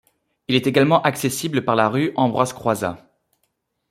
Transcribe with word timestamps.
Il 0.47 0.55
est 0.55 0.65
également 0.65 1.03
accessible 1.03 1.63
par 1.63 1.75
la 1.75 1.87
rue 1.87 2.11
Ambroise-Croizat. 2.15 3.07